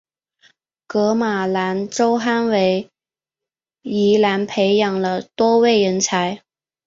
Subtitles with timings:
[0.87, 2.89] 噶玛兰周刊为
[3.83, 6.41] 宜兰培养了多位人才。